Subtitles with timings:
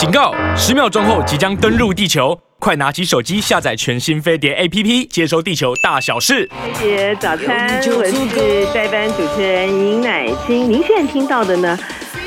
[0.00, 0.34] 警告！
[0.56, 6.48] 十秒钟后即将登陆地球，快拿起手机下载全新飞碟 APP，接收地球大小事。
[6.62, 7.68] 飞碟早餐，
[7.98, 10.70] 我是代班主持人尹乃菁。
[10.70, 11.78] 您现在听到的呢？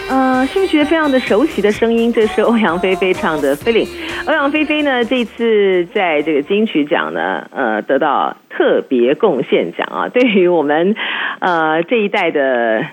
[0.07, 2.13] 呃，是不是觉得非常的熟悉的声音？
[2.13, 3.83] 这是欧阳菲菲唱的《飞》。
[4.27, 10.09] 欧阳菲菲呢，这次在这个金曲奖呢，呃，得到特别贡献奖啊。
[10.09, 10.95] 对于我们
[11.39, 12.85] 呃这一代的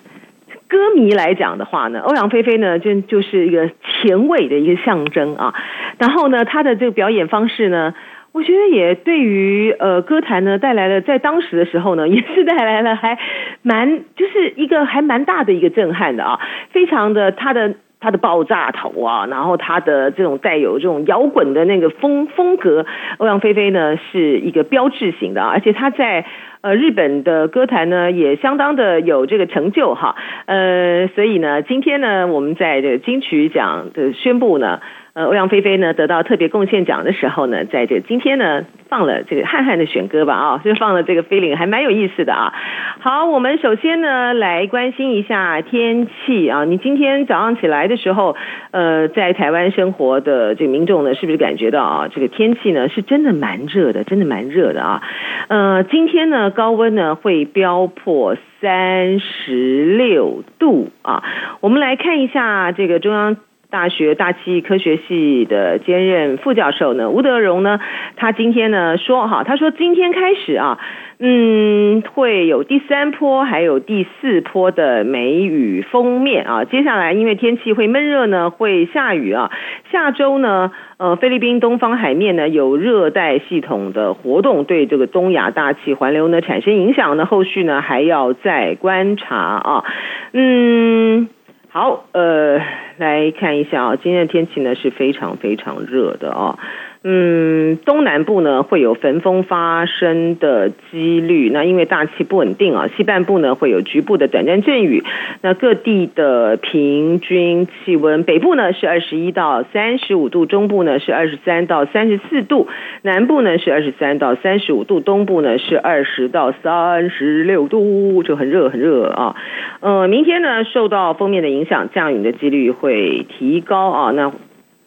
[0.71, 5.53] 歌迷来讲的话呢，欧阳菲菲呢，就就是一个前卫的一个象征啊。
[5.99, 7.93] 然后呢，她的这个表演方式呢。
[8.33, 13.19] 我觉得也对于呃歌坛呢带来了，在当时的时候呢， 也是带来了还
[13.63, 16.39] 蛮就是一个还蛮大的一个震撼的啊，
[16.71, 22.87] 非常的她的他的爆炸头啊，然后他的这种带有这种摇滚的那个风风格，
[23.19, 26.25] 欧阳菲菲呢是一个标志性的，而且他在
[26.63, 34.81] 呃日本的歌坛呢也相当的有这个成就哈，呃，所以呢今天呢我们在这个金曲奖的宣布呢。
[35.13, 42.55] 呃，欧阳菲菲呢得到特别贡献奖的时候呢，在这今天呢放了这个汉汉的选歌吧啊，就放了这个 Feeling，还蛮有意思的啊。
[43.01, 46.65] 好，我们首先呢来关心一下天气啊。
[46.65, 48.37] 你今天早上起来的时候，
[48.71, 55.03] 呃，在台湾生活的这个民众呢，是不是感觉到啊，这个天气呢是真的蛮热的，真的蛮热的啊。
[55.49, 61.25] 呃，今天呢高温呢会飙破三十六度啊。
[61.61, 63.37] 我们来看一下这个中央。
[63.71, 67.79] 大学大气科学系的兼任副教授呢，吴德荣呢，
[68.17, 70.79] 他今天呢说哈，他说今天开始啊，
[71.21, 79.51] 嗯，会有第三波还有第四波的梅雨锋面啊，接下来因为天气会闷热呢，会下雨啊，
[79.93, 89.85] 下周呢，呃，菲律宾东方海面呢有热带系统的活动，对这个东亚大气环流呢产生影响呢，后续呢还要再观察啊，
[90.33, 91.29] 嗯。
[91.73, 92.59] 好，呃，
[92.97, 96.59] 来看一下啊，今天的天气呢是非常非常热的啊。
[97.03, 105.03] 嗯，东南部呢会有焚风发生的几率，那因为大气不稳定啊，西半部呢会有局部的短暂阵雨。
[105.41, 112.69] 那各地的平均气温，北部呢是二十一到三十五度，中部呢是二十三到三十四度，
[113.01, 119.37] 南部呢是二十三到三十五度，东部呢是二十到三十六度，就很热很热啊。
[119.81, 124.11] 呃，明天呢受到锋面的影响，降雨的几率会提高啊。
[124.11, 124.31] 那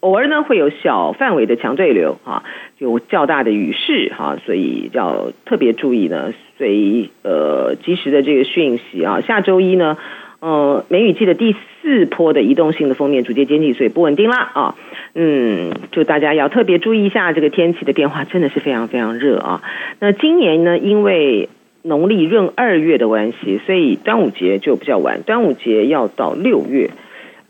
[0.04, 2.44] 偶尔呢会有小范围的强对流啊，
[2.78, 9.22] 有较大的雨势哈，所以要特别注意呢，随呃及时的这个讯息啊。
[9.22, 9.98] 下周一呢，
[10.42, 14.76] 呃梅雨季的第四波的移动性的锋面逐渐接近，所以不稳定啦啊。
[15.16, 19.62] 嗯，就大家要特别注意一下这个天气的变化，真的是非常非常热啊。
[20.02, 21.48] 那今年呢，因为
[21.82, 26.90] 农历闰二月的关系，所以端午节就比较晚，端午节要到六月。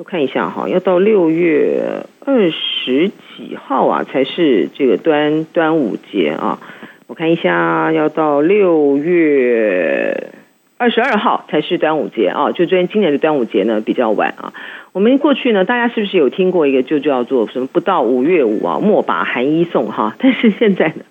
[0.04, 6.60] 我看一下哈，要到六月二十几号啊，才是这个端端午节啊。
[7.08, 10.32] 我看一下，要到六月
[10.78, 12.52] 二十二号才是端午节啊。
[12.52, 14.52] 就昨天今年的端午节呢比较晚啊。
[14.92, 20.14] 我们过去呢，大家是不是有听过一个就叫做什么“不到五月五啊，莫把寒衣送”哈？
[20.20, 21.06] 但是现在呢，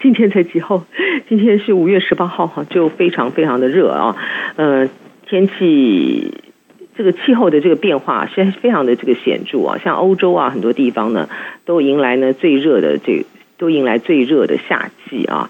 [0.00, 0.82] 今天才几号？
[1.28, 4.16] 今天是五月十八号哈，就非常非常的热啊。
[4.56, 4.88] 呃，
[5.26, 6.32] 天气。
[6.98, 11.28] 这个气候的这个变化是非常的这个显著啊，像欧洲啊很多地方呢
[11.64, 13.24] 都迎来呢最热的这
[13.56, 15.48] 都迎来最热的夏季啊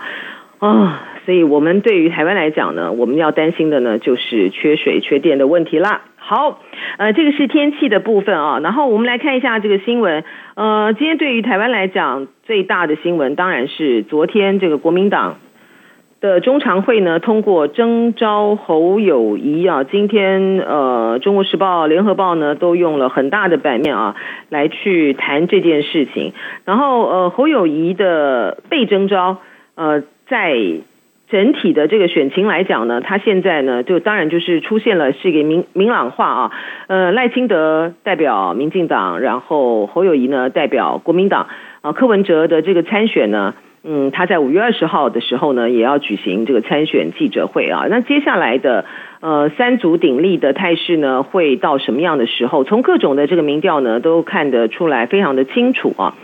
[0.58, 6.03] 啊，所以我们对于台湾来讲呢，我们要担心的呢就是缺水缺电的问题啦。
[6.16, 6.60] 好，
[6.98, 10.25] 呃，这个是天气的部分啊，然后我们来看一下这个新闻。
[10.54, 15.38] 呃，今天对于台湾来讲最大的新闻当然是昨天这个国民党。
[16.20, 24.16] 的中常会呢，通过征召侯友谊啊，今天呃，《中国时报》、《联合报》呢都用了很大的版面啊，
[24.48, 26.32] 来去谈这件事情。
[26.64, 29.36] 然后呃，侯友谊的被征召，
[29.76, 30.56] 呃，在
[31.30, 36.52] 整体的这个选情来讲呢，他现在呢就当然就是出现了是一个明明朗化啊，
[36.88, 41.46] 呃，赖清德代表民进党，然后侯友谊呢代表国民党
[41.81, 43.54] 啊，柯文哲的这个参选呢。
[43.84, 47.86] 嗯，他在五月二十号的时候呢，也要举行这个参选记者会啊。
[47.88, 48.84] 那接下来的
[49.20, 52.64] 呃三足鼎立的态势呢，会到什么样的时候？
[52.64, 56.14] 从各种的这个民调呢，都看得出来非常的清楚啊。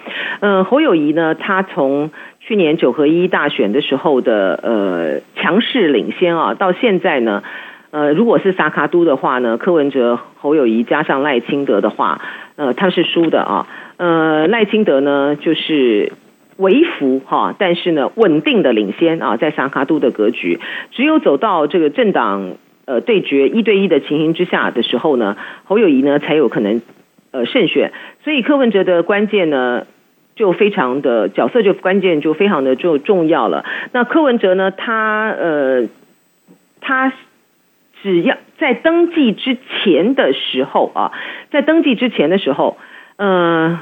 [0.41, 2.11] 嗯、呃，侯友宜呢，他从
[2.41, 7.45] 去年九合一大选的时候的呃强势领先啊，到现在呢，
[7.93, 12.21] 呃，如果是萨卡都的话呢，柯文哲、侯友宜加上赖清德的话，
[12.57, 13.69] 呃，他是输的啊。
[13.97, 16.13] 呃，赖清德呢，就是。
[16.57, 20.61] 微幅哈，但是呢，稳定的领先啊，在萨卡都的格局，
[20.93, 22.55] 只有走到这个政党
[22.85, 26.81] 呃对决一对一的情形之下的时候呢，侯友谊呢才有可能
[27.33, 27.93] 呃胜选，
[28.23, 29.87] 所以柯文哲的关键呢
[30.37, 33.65] 就非常的角色就关键就非常的就重要了。
[33.93, 35.89] 那柯文哲呢，他呃
[36.81, 37.13] 他
[38.03, 41.13] 只要在登记之前的时候啊，
[41.51, 42.77] 在登记之前的时候，
[43.17, 43.81] 呃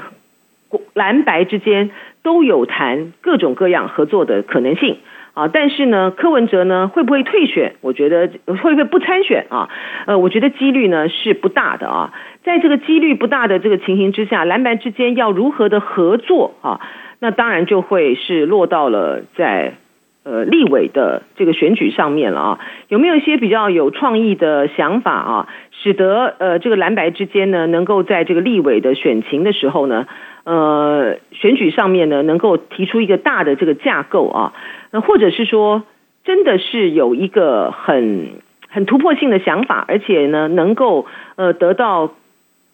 [0.93, 1.91] 蓝白之间
[2.23, 4.97] 都有谈各种各样合作的可能性。
[5.33, 7.73] 啊，但是呢，柯文哲呢会不会退选？
[7.81, 9.67] 我觉得会不会不参选啊？
[10.05, 12.13] 呃，我觉得几率呢是不大的啊。
[12.43, 16.79] 在这个几率不大的这个情形之下，蓝白之间要如何的合作啊？
[17.17, 19.73] 那当然就会是落到了在
[20.23, 22.59] 呃立委的这个选举上面了啊。
[22.87, 30.07] 有没有一些比较有创意的想法啊，使得呃这个蓝白之间呢能够在这个立委的选情的时候呢，
[30.43, 34.53] 呃选举上面呢能够提出一个大的这个架构啊？
[34.91, 35.83] 那或者是说，
[36.23, 38.29] 真的是有一个很
[38.69, 41.05] 很突破性的想法，而且呢，能够
[41.35, 42.13] 呃得到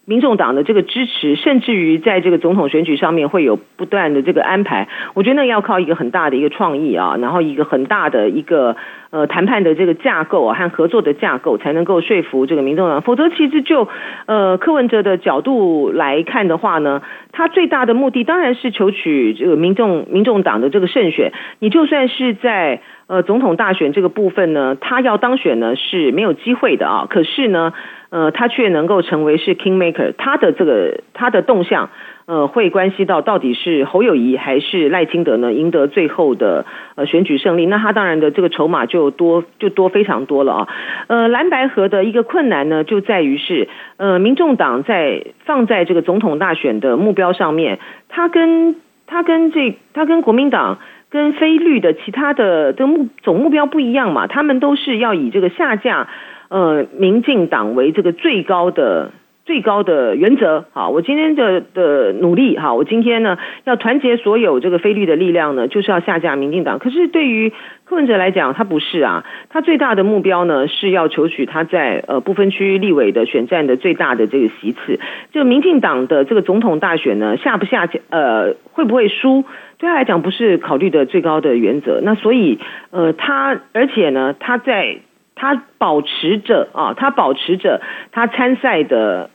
[0.09, 4.87] 民众党的这个支持，甚至于在这个总统选举上面会有不断的这个安排。
[5.13, 8.75] 我觉得那要靠一个很大的一个创意啊，然后一个很大的一个
[9.11, 13.03] 呃谈判的这个架构啊和合作的架构，才能够说服这个民众党。
[13.03, 13.87] 否则，其实就
[14.25, 17.03] 呃柯文哲的角度来看的话呢。
[17.31, 21.31] 他最大的目的当然是求取这个民众民众党的这个胜选。
[21.59, 27.05] 你就算是在呃总统大选这个部分呢，他要当选呢是没有机会的啊。
[27.07, 27.71] 可是呢，
[28.09, 31.89] 呃，他却能够成为是 kingmaker，他的这个他的动向。
[32.25, 35.51] 呃，会关系到到底是侯友谊还是赖清德呢？
[35.51, 36.63] 赢得最后的
[36.93, 40.67] 呃选举胜利，那他当然的这个筹码就多就多非常多了啊。
[41.07, 43.67] 呃，蓝白河的一个困难呢，就在于是
[43.97, 47.79] 呃，民众党在放在这个总统大选的目标上面，
[48.09, 48.75] 他跟
[49.07, 50.77] 他跟这他跟国民党
[51.09, 56.07] 跟非绿的其他的的目总目标不一样嘛，他们都是要以这个下架
[56.49, 59.11] 呃民进党为这个最高的。
[59.45, 66.77] 最高的原则，好，我今天的的努力，哈，我今天呢要团结所有这个非绿的力量呢，就是要下架民进党。
[66.77, 67.51] 可是对于
[67.83, 74.99] 柯文哲来讲，他不是啊，他最大的目标呢是要求取他在呃不分区立委的选战的最大的这个席次。
[75.31, 79.45] 就民进党的这个总统大选呢，下不下，呃，会不会输，
[79.79, 81.99] 对他来讲不是考虑的最高的原则。
[82.03, 82.59] 那所以
[82.91, 84.97] 呃，他而且呢，他在
[85.39, 87.81] 他保持着啊，他保持着
[88.11, 89.31] 他参赛的。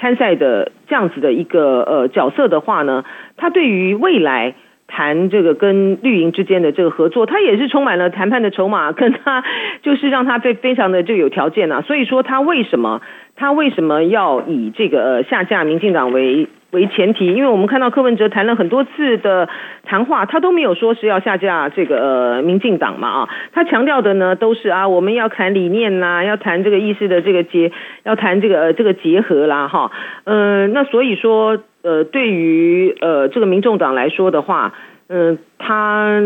[0.00, 3.04] 参赛的这样子的一个呃角色的话呢，
[3.36, 4.54] 他对于未来
[4.88, 9.44] 谈这个跟绿营之间的这个合作，他也是充满了谈判的筹码，跟他
[9.82, 11.82] 就是让他非非常的就有条件啊。
[11.82, 13.00] 所以说他为什么
[13.36, 16.48] 他为什么要以这个呃下架民进党为？
[16.72, 19.48] 为前提，因为我们看到柯文哲谈了很多次的
[19.84, 27.70] 谈话，他都没有说是要下架这个民进党嘛啊，他强调的呢都是啊我们要谈理念啦，要谈这个意识的这个结，
[28.04, 29.90] 要谈这个这个结合啦哈，
[30.24, 34.72] 嗯、那所以说呃对于呃这个民众党来说的话，
[35.08, 36.22] 嗯、他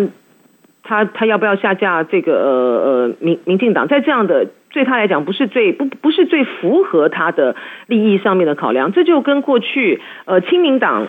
[0.84, 4.46] 他他要不要下架这个呃呃民民进党，在这样的。
[4.76, 7.56] 对他来讲不是最不不是最符合他的
[7.86, 11.08] 利益上面的考量，这就跟过去呃亲民党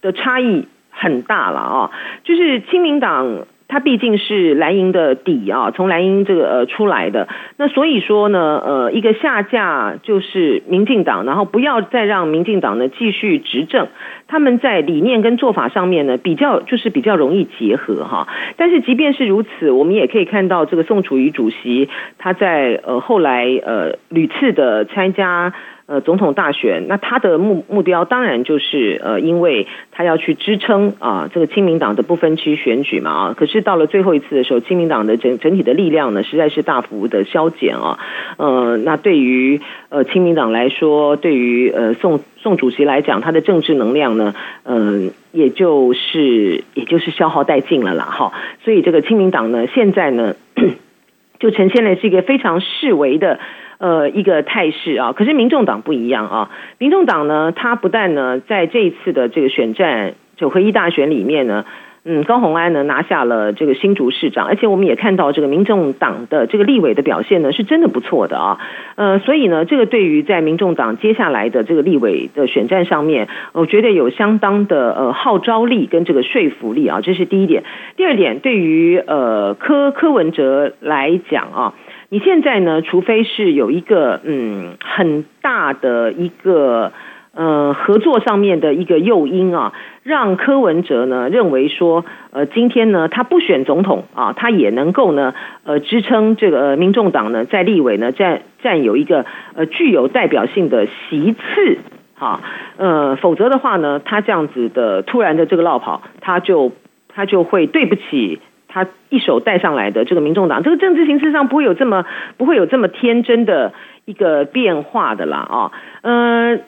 [0.00, 1.90] 的差异很大了啊，
[2.22, 3.46] 就是亲民党。
[3.72, 7.26] 他毕竟是蓝营的底啊，从蓝营这个呃出来的，
[7.56, 13.88] 那所以说呢，呃，一个下架就是民进党，然后不要再让民进党呢继续执政，
[14.28, 18.28] 他们在理念跟做法上面呢比较就是比较容易结合哈。
[18.58, 25.54] 但是即便是如此，我们也可以看到这个宋楚瑜主席他在呃后来呃屡次的参加。
[25.86, 33.34] 呃，总统大选，那他的目目标当然就是呃，因为他要去支撑啊这个亲民党的不分区选举嘛啊。
[33.36, 37.98] 可是到了最后一次的时候，亲民党的整整体的力量呢，实在是大幅的消减啊。
[38.36, 44.34] 呃，那对于呃亲民党来说，对于呃宋宋主席来讲，他的政治能量呢，
[44.64, 48.32] 嗯、也就是也就是消耗殆尽了啦哈。
[48.64, 50.36] 所以这个亲民党呢，现在呢，
[51.40, 53.40] 就呈现了是一个非常式微的。
[53.82, 56.50] 呃，一个态势啊，可是民众党不一样啊。
[56.78, 61.64] 民众党呢，他不但呢，在这一次的这个选战九合一大选里面呢，
[62.04, 68.60] 嗯，高虹安呢拿下了这个新竹市长，而且我们也看到这个民众党的这个立委的表现呢，是真的不错的啊。
[68.94, 77.64] 呃，所以呢，这个对于在民众党接下来的这个立委的选战上面，我觉得有相当的呃号召力跟这个说服力啊，这是第一点。
[77.96, 81.74] 第二点，对于呃柯柯文哲来讲啊。
[82.12, 86.92] 你现在呢，除非是有一个嗯很大的一个
[87.34, 95.32] 呃合作上面的一个诱因啊，让柯文哲呢认为说，呃今天呢他不选总统啊，他也能够呢
[95.64, 101.78] 呃支撑这个民众党呢在立委呢占占有一个呃具有代表性的席次。
[102.14, 102.42] 哈，
[102.76, 106.72] 呃，否则的话呢，他这样子的突然的这个落跑，他就
[107.08, 108.38] 他就会对不起
[108.72, 112.06] 他一手带上来的这个民众党，这个政治形势上不会有这么
[112.38, 113.74] 不会有这么天真的
[114.06, 116.62] 一个变化的啦啊，嗯、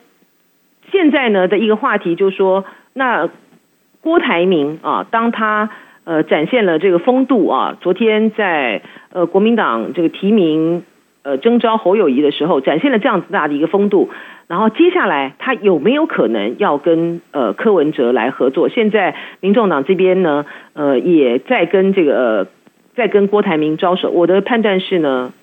[0.91, 3.29] 现在呢的一个话题就是说，那
[4.01, 5.69] 郭台铭啊，当他
[6.03, 10.83] 呃展现了这个风度啊，昨天在呃国民党这个提名。
[11.25, 14.11] 呃，征召侯友谊的时候，展现了这样子大的一个风度。
[14.47, 18.69] 然后接下来，他有没有可能要跟呃柯文哲来合作？
[18.69, 22.47] 现在民众党这边呢，呃，也在跟这个、呃、
[22.95, 24.11] 在跟郭台铭招手。
[24.11, 25.33] 我的判断是呢，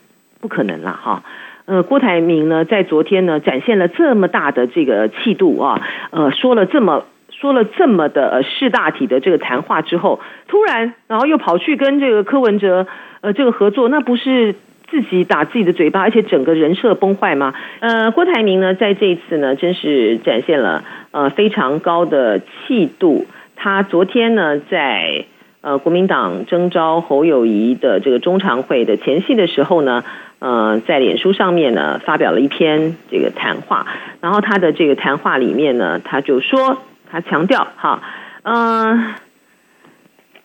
[0.40, 1.24] 不可能了哈。
[1.64, 5.80] 呃，郭台铭呢，在昨天呢，展现了这么大的这个气度啊，
[6.12, 12.86] 呃，说了这么说了这么的呃识大体的这个谈话之后，突然然后又跑去跟这个柯文哲
[13.20, 14.54] 呃这个合作，那不是？
[14.92, 17.54] 自己打自己的嘴巴，而且整个人设崩坏吗？
[17.80, 23.26] 呃，郭台铭呢，在这一次呢，真是展现了呃非常高的气度。
[23.56, 25.24] 他昨天呢，在
[25.62, 30.04] 呃国民党征召侯友谊的这个中常会的前夕的时候呢，
[30.40, 33.86] 呃，在脸书上面呢发表了一篇这个谈话。
[34.20, 38.02] 然后他的这个谈话里面呢，他就说，他强调哈，
[38.42, 38.54] 嗯、
[38.90, 39.14] 呃，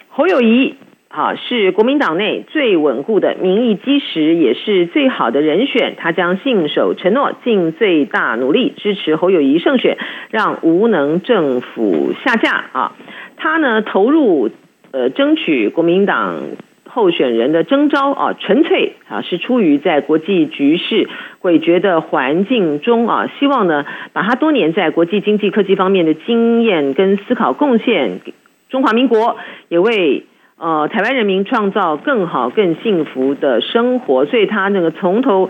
[0.07, 0.75] 侯友谊。
[1.09, 5.95] 啊，是国民党内最稳固的民意基石，也是最好的人选。
[5.97, 9.97] 他将信守承诺，尽最大努力支持侯友谊胜选，
[10.29, 12.65] 让无能政府下架。
[12.73, 12.91] 啊，
[13.37, 14.51] 他呢投入
[14.91, 16.41] 呃争取国民党
[16.85, 21.07] 候选人的征召啊，纯粹啊是出于在国际局势
[21.41, 28.33] 诡谲的环境中啊，希望呢把他多年在国际经济科技方面的经验跟思考贡献给
[28.69, 29.37] 中华民国，
[29.69, 30.25] 也为。
[30.59, 35.49] 呃，台湾人民创造更好、更幸福的生活，所以他那个从头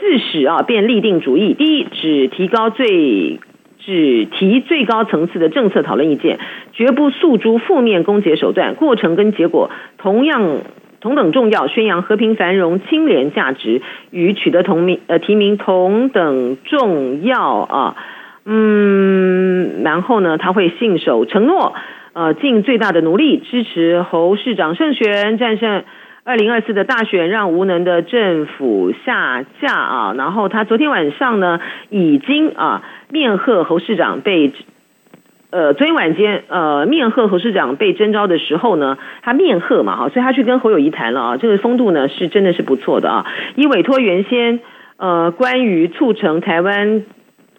[0.00, 1.54] 自始啊，便立定主意。
[1.54, 3.38] 第一，只提高最
[3.78, 6.40] 只提最高层次的政策讨论意见，
[6.72, 8.74] 绝不诉诸负面攻击手段。
[8.74, 10.62] 过程跟结果同样
[11.00, 17.96] 同等重要，宣扬和平繁荣清廉价值，与取得同名呃提名同等重要啊。
[18.44, 21.74] 嗯，然后呢，他会信守承诺。
[22.18, 25.84] 呃，尽最大的努力支持侯市长胜选，战胜
[26.24, 30.14] 二零二四的大选，让无能的政府下架啊！
[30.18, 31.60] 然后他昨天晚上呢，
[31.90, 34.52] 已经啊面贺侯市长被
[35.50, 44.58] 呃昨天晚间呃面贺侯市长被征召的时候呢，他面贺嘛哈，所以他去跟侯友谊谈了啊，这个风度呢是真的是不错的啊，以委托原先
[44.96, 47.04] 呃关于促成台湾。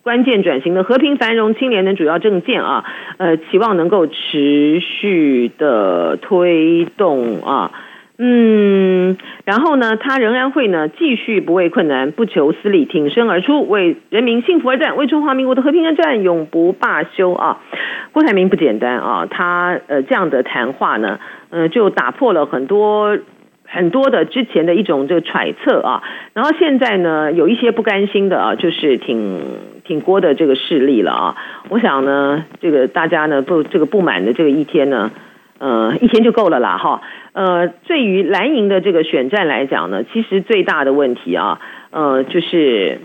[0.09, 2.83] 关键转型的和平繁荣清廉的主要政见啊，
[3.19, 7.71] 呃，期望能够持续的推动啊，
[8.17, 17.59] 嗯，然后呢，他仍然会呢继续不畏困难，不求私利，挺身而出，为人民幸福而战，为中华民国的和平而战，永不罢休啊！
[18.11, 21.19] 郭台铭不简单啊，他呃这样的谈话呢，
[21.51, 23.15] 呃，就打破了很多。
[23.71, 29.41] 很多的之前的一种这个揣测啊，然后现在呢，有一些不甘心的啊，就是挺
[29.83, 31.35] 挺郭的这个势力了啊。
[31.69, 35.11] 我想呢，这个大家呢不这个不满的这个一天呢，
[35.59, 37.01] 呃，一天就够了啦哈。
[37.33, 41.59] 呃，对于蓝营的这个选战来讲呢，其实最大的问题啊，
[41.91, 42.99] 呃，就是。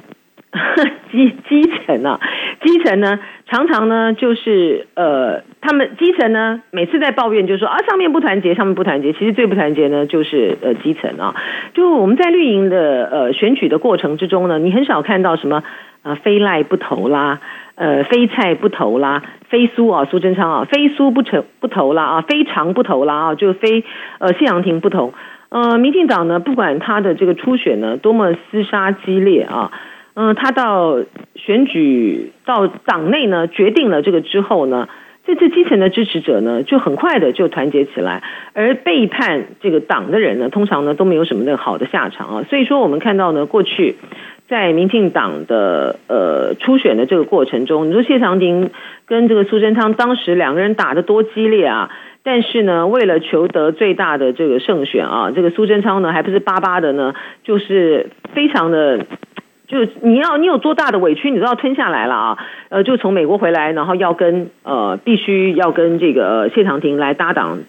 [1.10, 2.20] 基基层啊，
[2.62, 3.18] 基层呢，
[3.48, 9.12] 常常呢就是呃，他们基层呢，每次在抱怨就是说啊，上面不团结，上面不团结。
[9.12, 11.34] 其实最不团结呢，就是呃基层啊。
[11.74, 15.56] 就我们在绿营的呃选举的过程之中呢，你很少看到什么
[16.02, 17.40] 啊、呃，非赖不投啦，
[17.74, 23.82] 呃，非蔡不投啦，非苏啊，苏贞昌啊，非苏不成不投啦啊，非长不投啦啊，就非
[24.18, 25.12] 呃谢长廷不投。
[25.48, 29.72] 呃，民进党呢，不管他的这个初选呢多么厮杀激烈啊。
[30.16, 30.98] 嗯，他到
[31.34, 34.88] 选举到党内呢，决定了这个之后呢，
[35.26, 42.44] 这次基层的支持者呢，就很快的就团结起来，而背叛这个党的人呢，通常呢都没有什么的好的下场啊。
[42.48, 43.96] 所以说，我们看到呢，过去
[44.48, 48.70] 在民进党的呃初选的这个过程中，你说谢长廷
[49.06, 51.90] 跟这个苏贞昌当时两个人打得多激烈啊，
[52.22, 59.04] 但是呢，为了求得最大的这个胜选啊，这个苏贞昌呢，还不是巴巴的呢，就是非常的。
[59.66, 62.38] 就你要你有多大的委屈，你都要吞下来了啊！
[62.68, 67.60] 呃，就从美国回来，然后要跟呃，必须要跟这个谢长廷来搭档，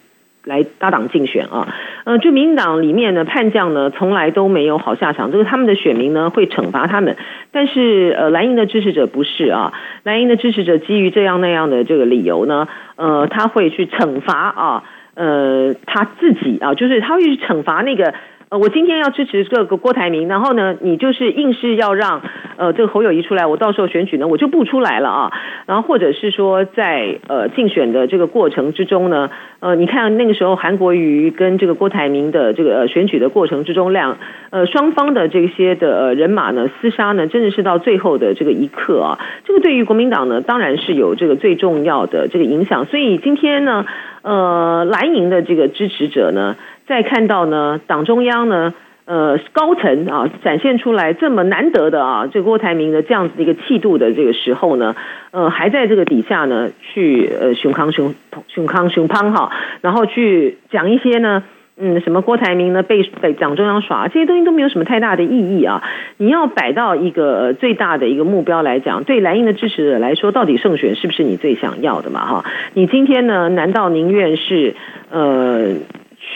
[0.43, 1.73] 来搭档竞选啊！
[2.03, 7.15] 呃，就民进党里面的叛将呢，从来都没有好下场，就是他们的选民呢会惩罚他们，
[7.53, 9.71] 但是呃，蓝营的支持者不是啊，
[10.03, 14.83] 蓝营的支持者基于这样那样的这个理由呢，呃，他会去惩罚啊，
[15.13, 18.13] 呃，他自己啊，就是他会去惩罚那个。
[18.49, 22.21] 呃，我今天要支持这个郭台铭，然后呢，你就是硬是要让
[22.57, 25.33] 呃这个侯友谊出来，我到时候选举呢，我就不出来了啊。
[25.65, 34.19] 然后或者是说在呃竞选的这个过程之中呢，呃，你看那个时候韩国瑜跟这个郭台铭的这个选举的过程之中，两
[34.51, 39.19] 呃双方的这些的人马呢厮杀呢，真的是到最后的这个一刻啊。
[39.43, 42.85] 这个对于国民党呢，当然是有这个最重要的这个影响。
[42.85, 43.87] 所以今天呢，
[44.21, 46.55] 呃，蓝营的这个支持者呢。
[46.87, 48.73] 再看到呢，党中央呢，
[49.05, 54.95] 呃，高层啊，展现出来这么难得的啊，这郭台铭的这样子的一个气度的这个时候呢，
[55.31, 58.13] 呃，还在这个底下呢，去呃，熊康熊
[58.47, 59.51] 熊康熊胖哈，
[59.81, 61.43] 然后去讲一些呢，
[61.77, 65.83] 嗯，什么郭台铭呢被被党中央耍，这些东西都没有什么太大的意义啊。
[66.17, 72.25] 你要摆到一个最大的一个目标来讲，对蓝营的支持者来说，到底胜选是不是你最想要的嘛？
[72.25, 74.75] 哈，你今天呢，难道宁愿是
[75.09, 75.73] 呃？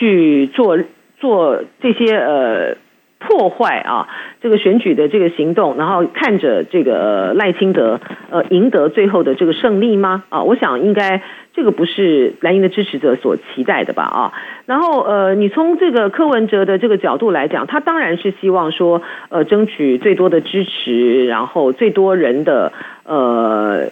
[0.00, 0.78] 去做
[1.18, 2.76] 做这些呃
[3.18, 4.08] 破坏啊，
[4.40, 10.24] 这个选举的这个行动，然后看着这个赖清德呃赢得最后的这个胜利吗？
[10.30, 11.20] 啊，我想应该
[11.52, 14.04] 这个不是蓝营的支持者所期待的吧？
[14.04, 14.32] 啊，
[14.64, 22.72] 然后呃，你从这个柯文哲的这个角度来讲，他当然是希望说呃争取最多的支持，然后最多人的
[23.04, 23.90] 呃。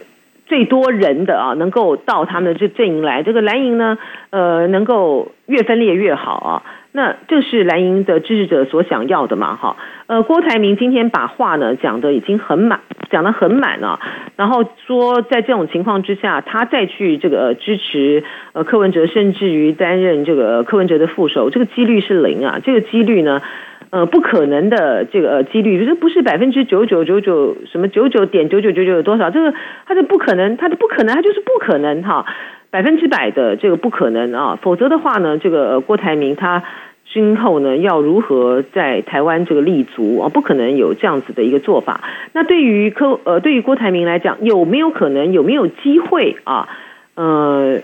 [0.49, 3.99] 最多人的啊，能够到他们的这阵营来，这个蓝营呢，
[4.31, 6.63] 呃，能够越分裂越好啊。
[6.91, 9.57] 那这是蓝营的支持者所想要的嘛？
[9.57, 9.77] 哈，
[10.07, 14.01] 呃，郭台铭今天把话呢讲得已经很满，讲得很满了，
[14.37, 18.25] 然后说在这种情况之下，他再去这个支持
[18.55, 23.43] 呃柯文哲，甚至于担任这个柯文哲的副手，这个几率是零啊，这个几率呢？
[23.91, 29.31] 呃，不可能的这个几率，这不是百分之九九九九什么九九点九九九九有多少？
[29.31, 29.55] 这个
[29.87, 32.27] 它的不可能，它的不可能，它就是不可能哈，
[32.69, 34.59] 百分之百的这个不可能啊！
[34.61, 36.63] 否则的话呢，这个郭台铭他
[37.11, 40.29] 今后呢要如何在台湾这个立足啊？
[40.29, 42.03] 不可能有这样子的一个做法。
[42.35, 46.69] 那对于柯呃，对于郭台铭来讲，有没有可能，有没有机会啊？
[47.15, 47.81] 呃，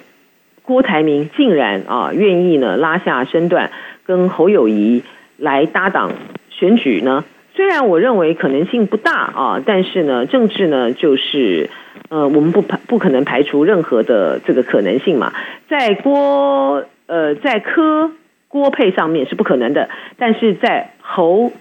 [0.63, 3.71] 郭台铭竟然啊愿意呢拉下身段
[4.05, 5.03] 跟侯友宜。
[5.37, 6.13] 来搭档
[6.51, 7.25] 选举呢？
[7.57, 11.71] 虽然我认为可能性不大啊，但是呢，政治呢就是
[12.09, 15.33] 呃，我们不排不可能排除任何的这个可能性嘛。
[15.69, 18.11] 在郭呃在柯
[18.49, 21.53] 郭配上面是不可能的，但是在侯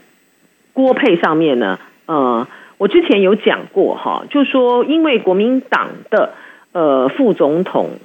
[0.74, 2.48] 郭配上面呢，呃，
[2.80, 6.34] 我之前有讲过哈，就说因为国民党的
[6.72, 8.00] 呃副总统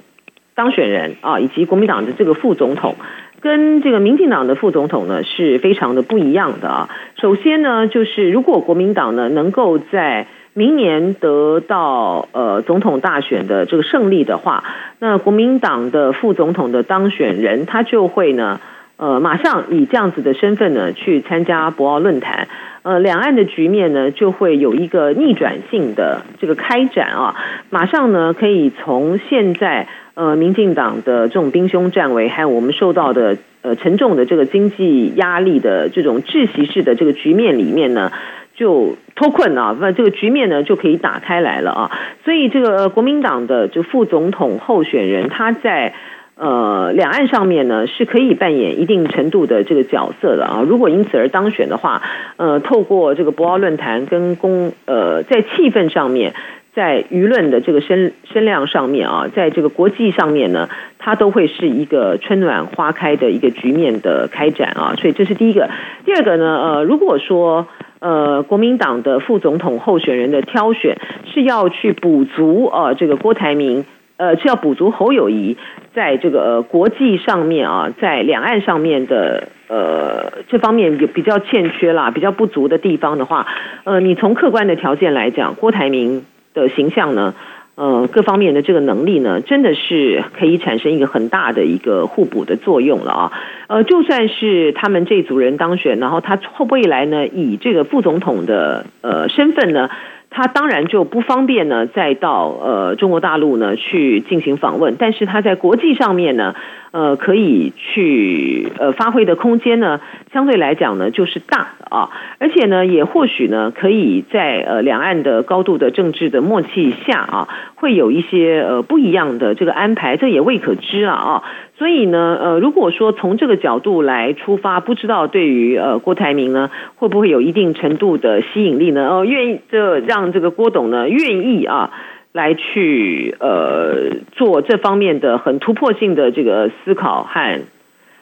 [0.53, 2.95] 当选人啊，以及国民党的这个副总统。
[3.41, 6.89] 跟这个民进党的副总统呢是非常的不一样的啊。
[7.19, 14.63] 首先呢，就是如果国民党呢能够在明年得到呃总统大选的这个胜利的话，
[14.99, 18.59] 那国民党的副总统的当选人他就会呢
[18.99, 22.47] 呃马上以这样子的身份呢去参加博鳌论坛，
[22.83, 27.35] 呃两岸的局面呢就会有一个逆转性的这个开展啊，
[27.71, 29.87] 马上呢可以从现在。
[30.15, 38.11] 呃，民进党的这种兵凶战危，还有我们受到的呃沉重的这个经济压力的这种窒息式的这个局面里面呢，
[38.53, 41.91] 就脱困啊，那这个局面呢就可以打开来了啊。
[42.25, 45.93] 所以这个国民党的就副总统候选人，他在
[46.39, 50.63] 呃两岸上面呢是可以扮演一定程度的这个角色的啊。
[50.65, 52.01] 如果因此而当选的话，
[52.37, 56.33] 呃，透过这个博鳌论坛跟公呃在气氛上面。
[56.71, 65.67] 在舆论的这个声声量上面啊，在这个国际上面呢，它都会是一个春暖花开的一个局面的开展啊，所以这是第一个。
[66.05, 67.67] 第二个呢，呃，如果说
[67.99, 73.83] 呃国民党的副总统候选人的挑选是要去补足啊这个郭台铭，
[74.19, 75.57] 呃是要补足侯友谊
[75.95, 83.47] 在这个呃国际上面啊，在两岸上面的呃这方面有比较欠缺啦，比较不足的地方的话，
[83.85, 86.23] 呃，你从客观的条件来讲，郭台铭。
[86.51, 87.35] 的形象呢，
[87.75, 93.31] 呃，各方面的这个能力呢，真的是可以产生一个很大的一个互补的作用了啊。
[93.67, 99.91] 呃，就算是他们这组人当选，然后他后未来呢，以这个副总统的呃身份呢，
[100.39, 106.55] 他当然就不方便呢，再到呃中国大陆呢去进行访问，但是他在国际上面呢。
[106.91, 110.01] 呃，可以去呃发挥的空间呢，
[110.33, 121.43] 相对来讲呢就是大啊，而且呢也或许呢可以在呃两岸的高度的政治的默契下啊，会有一些呃不一样的这个安排，这也未可知啊啊，
[121.79, 129.09] 所以呢呃如果说从这个角度来出发，不知道对于呃郭台铭呢会不会有一定程度的吸引力呢？
[129.09, 131.89] 哦，愿意这让这个郭董呢愿意啊。
[132.31, 137.61] 来去呃做这方面的很突破性的这个思考和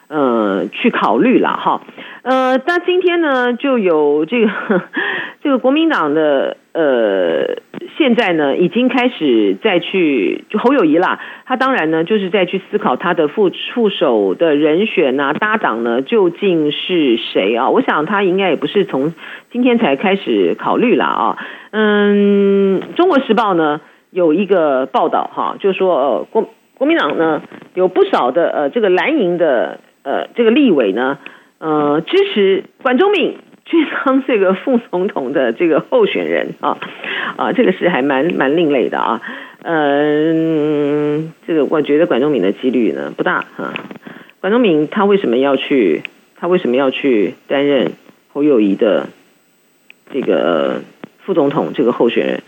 [0.08, 1.82] 呃去考虑了哈，
[2.22, 4.50] 呃，那今天呢，就有这个
[5.44, 7.56] 这个国民党的呃，
[7.96, 17.68] 现在呢已经开始再去就侯友宜啦，他当然呢就是在去思考他的副副手的人选啊，搭档呢究竟是谁啊？
[17.70, 19.12] 我想他应该也不是从
[19.50, 21.36] 今天才开始考虑了啊。
[21.72, 27.42] 嗯，《中国时报》呢有一个报道哈，就说呃国国民党呢
[27.74, 31.18] 有不少的呃这个蓝营的呃这个立委呢。
[31.60, 33.34] 呃，支持管中闵
[33.68, 36.78] 去当这个副总统的这个候选人啊，
[37.36, 39.20] 啊，这个是还蛮蛮另类的啊。
[39.62, 43.74] 嗯、这个我觉得管中闵的几率呢不大啊。
[44.40, 46.02] 管中闵他为什么要去？
[46.36, 47.92] 他为什么要去担任
[48.32, 49.08] 侯友谊的
[50.12, 50.82] 这个
[51.24, 52.42] 副总统这个候选人？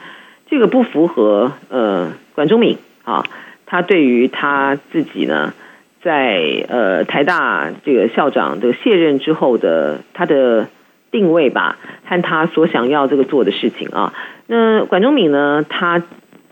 [0.48, 3.26] 这个不符合呃管中闵啊，
[3.66, 5.52] 他对于他自己呢？
[6.02, 10.68] 在呃台大这个校长的卸任之后的他的
[11.10, 14.12] 定位吧，和他所想要这个做的事情啊，
[14.46, 16.02] 那管中闵呢，他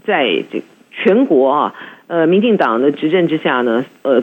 [0.04, 1.74] 在这全国啊，
[2.06, 4.22] 呃民进党的执政之下呢，呃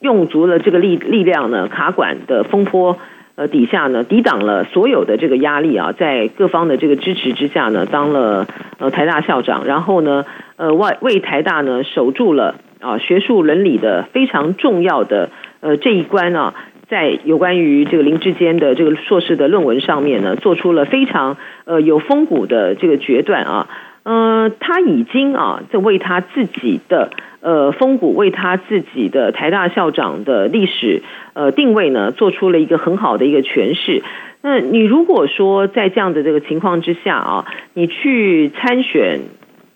[0.00, 2.98] 用足了这个力力量呢，卡管的风波
[3.36, 8.46] 呃底下呢，抵挡了所有的这个压力啊，在各方的这个支持之下呢，当了
[8.78, 12.56] 呃台大校长，然后呢，呃为为台大呢守住了。
[12.82, 15.28] 啊，学术伦理的非常重要的
[15.60, 16.54] 呃这一关啊，
[16.90, 23.68] 在有关于这个林志坚的这个硕士的论文上面呢，做出了非常呃有风骨的这个决断啊，
[24.02, 31.02] 呃，他已经啊在为他自己的呃风骨，为他自己的台大校长的历史
[31.34, 34.02] 呃定位呢，做出了一个很好的一个诠释。
[34.42, 39.20] 那你如果说在这样的这个情况之下啊，你去参选，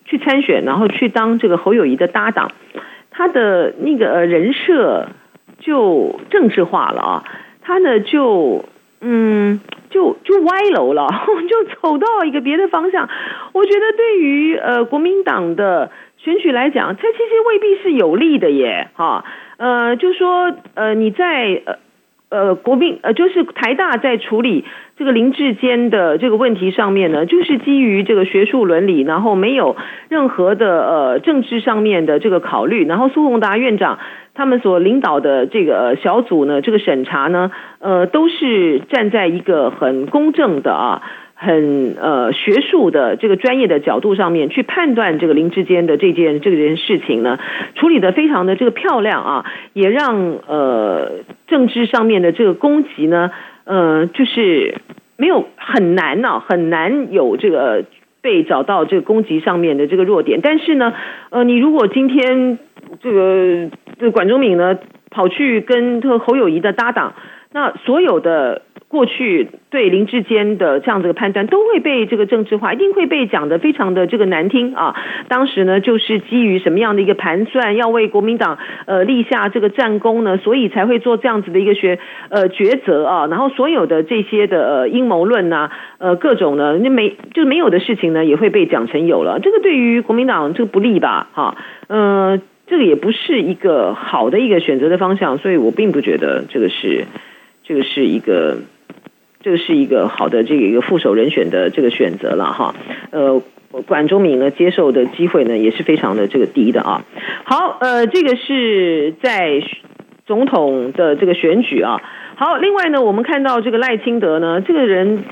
[0.03, 2.51] 去参选，然后去当这个侯友谊的搭档。
[3.11, 5.07] 他的那个人设
[5.65, 7.23] 就政治化了啊，
[7.63, 8.65] 他呢就
[9.01, 11.07] 嗯就就歪楼了，
[11.49, 13.09] 就走到一个别的方向。
[13.53, 19.25] 我觉得对于呃国民党的选举来讲，他其实未必是有利的耶，哈，
[19.57, 21.84] 呃，就说呃你在呃。
[22.35, 24.65] 呃，国民呃，就是台大在处理
[24.97, 29.75] 这个林志坚的这个问题上面呢，就是基于这个学术伦理，然后没有
[30.09, 33.99] 任何的呃政治上面的这个考虑，然后苏宏达院长
[34.33, 41.01] 他们所领导的这个小组呢，这个审查呢，呃，都是站在一个很公正的啊。
[41.37, 47.37] 很呃学术的这个专业的角度上面去判断这个林智坚的这件这件事情呢，
[47.75, 51.11] 处理得非常的这个漂亮啊，也让呃
[51.47, 53.31] 政治上面的这个攻击呢，
[53.65, 54.75] 呃就是
[55.17, 57.83] 没有很难呢、啊，很难有这个
[58.21, 60.39] 被找到这个攻击上面的这个弱点。
[60.41, 60.93] 但是呢，
[61.31, 62.57] 呃你如果今天
[63.01, 63.69] 这个
[63.99, 64.79] 这个管中闵呢
[65.11, 67.13] 跑去跟这侯友谊的搭档，
[67.51, 68.61] 那所有的。
[68.87, 74.95] 过去对林志坚的这样子的判断都会被这个政治化，一定会被讲得非常的这个难听啊。
[75.27, 83.27] 当时呢，就是基于什么样的一个盘算，要为国民党呃立下这个战功呢，所以才会做这样子的一个学呃抉择啊。
[83.27, 89.39] 然后所有的这些的呃阴谋论呐，呃各种呢，那没就没有的事情呢，也会被讲成有了。
[89.41, 91.27] 这个对于国民党这个不利吧？
[91.33, 97.05] 哈，呃，这个也不是一个好的一个选择的方向，所以我并不觉得这个是
[97.63, 98.59] 这个是一个。
[99.45, 102.73] 这个是一个好的这个一个副手人选的这个选择了哈，
[103.11, 103.43] 呃，
[103.85, 107.05] 管中闵呢接受的机会呢也是非常的这个低的啊。
[107.43, 109.61] 好，呃，这个是在
[110.25, 112.01] 总统的这个选举啊。
[112.37, 115.23] 好，另外呢，我们看到这个赖清德呢，这个人。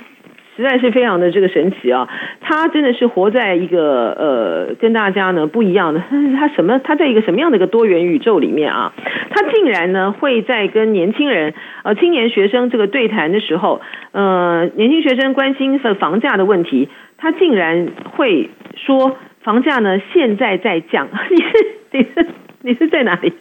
[0.55, 2.07] 实在是非常的这个神奇啊！
[2.41, 6.03] 他真的是活在一个呃跟大家呢不一样的，
[6.37, 6.79] 他什么？
[6.79, 8.93] 他在一个什么样的一个多元宇宙里面啊？
[9.29, 21.07] 他竟然呢会在跟年轻人呃青年学生这个对谈的时候，呃年轻学生关心的房价的问题，他竟然会说房价呢现在在降。
[21.31, 21.51] 你是
[21.91, 22.27] 你是
[22.61, 23.33] 你是在哪里？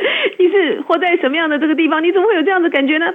[0.38, 2.02] 你是活在什么样的这个地方？
[2.02, 3.12] 你怎么会有这样的感觉呢？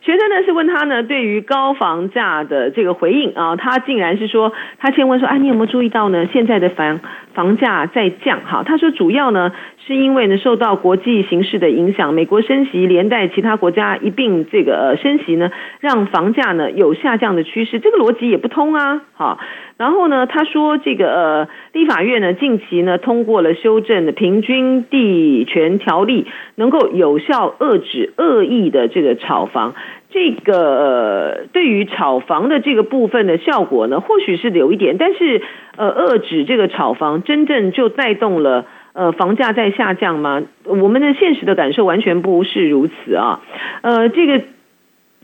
[0.00, 6.26] 学生呢是问他呢，对于高房价的这个回应啊，他竟然是说，他先问说，啊，你有没有注意到呢？
[6.32, 7.00] 现在的房
[7.34, 9.52] 房价在降，哈，他说主要呢
[9.86, 19.38] 是因为呢受到国际形势的影响，美国升息连带其他国家一并这个呃升息呢，让房价呢有下降的趋势，这个逻辑也不通啊，好。
[19.76, 29.74] 然后呢，他说这个呃，立法院呢近期呢通过了修正的平均地权条例，能够有效遏制恶意的这个炒房。
[30.10, 35.42] 这个呃，对于炒房的这个部分的效果呢，或许是有一点，但是
[35.76, 40.42] 呃，遏制这个炒房真正就带动了呃房价在下降吗？
[40.64, 43.42] 我们的现实的感受完全不是如此啊。
[43.82, 44.42] 呃，这个。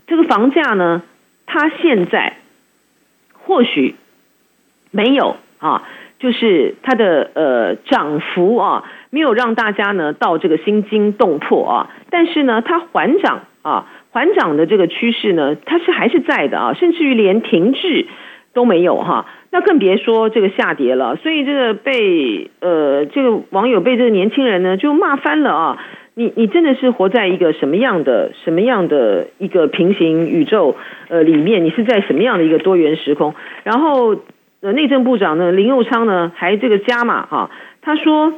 [0.07, 1.03] 这个房价呢，
[1.45, 2.35] 它现在
[3.31, 3.95] 或许
[4.89, 5.87] 没有啊，
[6.19, 18.07] 就是它的呃涨幅啊，没有让大家呢到这个心惊动魄啊，但是呢，它缓涨啊，缓涨的这个趋势呢，它是还是在的啊，甚至于连停滞
[18.51, 19.27] 都没有哈。
[19.53, 25.83] 那更别说这个下跌了，所以这个被呃这个网友被这个年轻人呢就骂翻了啊！
[26.13, 30.77] 你你真的是活在一个什么样的什么样的一个平行宇宙
[31.09, 31.65] 呃里面？
[31.65, 33.35] 你是在什么样的一个多元时空？
[33.63, 34.15] 然后
[34.61, 38.33] 呃内政部长呢林右昌呢还这个加码哈，他说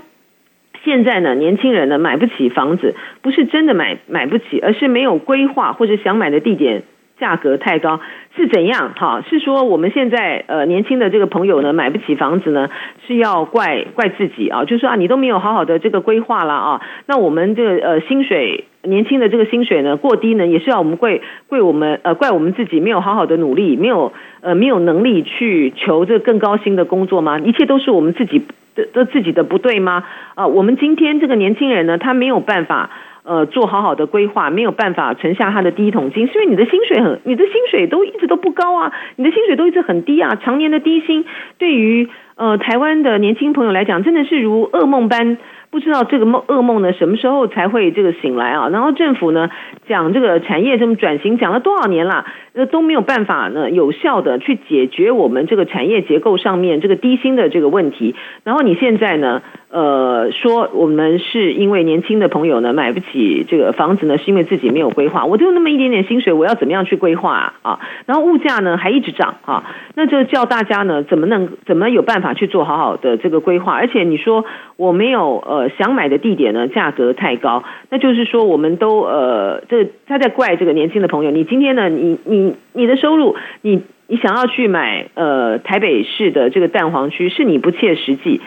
[0.84, 6.84] 现在呢年轻人呢买不起房子，不是真的买买不起，而是没有规划或者想买的地点。
[7.24, 8.02] 价格太高
[8.36, 8.92] 是怎样？
[8.98, 12.70] 哈，是说我们现在呃年轻的这个朋友呢买不起房子呢，
[13.08, 14.66] 是要怪怪自己啊？
[14.66, 16.82] 就是说啊，你都没有好好的这个规划了啊。
[17.06, 27.40] 那我们这个呃薪水年轻的这个薪水呢过低呢，也是要我们怪怪我们呃怪我们自己没有好好的努力，没有呃没有能力去求这更高薪的工作吗？
[27.40, 28.44] 一切都是我们自己
[28.76, 30.04] 的的自己的不对吗？
[30.36, 32.90] 啊，我们今天这个年轻人呢，他没有办法。
[33.24, 41.24] 呃，做好好的规划，没有办法存下他的第一桶金，是因为你的薪水很，你的薪水都一直都不高啊，你的薪水都一直很低啊，常年的低薪，
[41.58, 45.38] 对于呃台湾的年轻朋友来讲，真的是如噩梦般。
[45.74, 48.70] 不知道这个梦噩梦呢，什么时候才会这个醒来啊？
[48.70, 49.50] 然后政府呢
[49.88, 58.14] 讲这个产业这么转型，讲了多少年了，那都没有办法呢有效的去解决我们这个产业结构上面这个低薪的这个问题。
[58.44, 65.26] 然后你现在呢，呃，说我们是因为年轻的朋友呢买不起这个房子呢，是因为自己没有规划。
[65.26, 67.54] 我就那么一点点薪水，我要怎么样去规划啊？
[67.64, 69.64] 啊，然后物价呢还一直涨啊，
[69.96, 73.74] 那就叫大家呢怎么能怎么有办法去做好好的这个规划？
[73.74, 74.46] 而且你说
[74.78, 75.63] 我没有呃。
[75.70, 81.32] 想买的地点呢，价格太高，那就是说，我们都呃，这他在怪这个年轻的朋友。
[81.32, 88.42] 你今天呢，你你你的收入，你你想要去买呃台北市的这个蛋黄区，是你不切实际，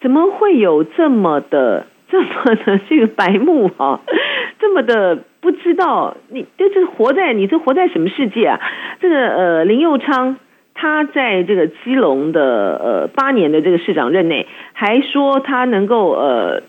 [0.00, 4.00] 怎么会有这么的这么的这个白目啊？
[4.58, 8.60] 这么的不知道，你这是活在你这活在什么世界啊？
[9.00, 10.36] 这个呃林佑昌。
[10.74, 16.62] 他在这个基隆的呃八年的这个市长任内，还说他能够呃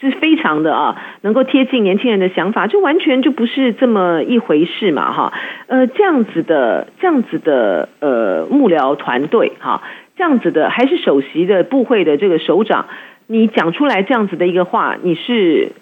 [0.00, 5.32] 是非常的啊，能够贴近年轻人的想法，就完全就不是这么一回事嘛哈。
[5.66, 9.82] 呃，这样子的这样子的呃幕僚团队哈，
[10.16, 12.86] 这样子的还是首席的部会的这个首长，
[13.26, 15.72] 你讲出来这样子的一个话，你是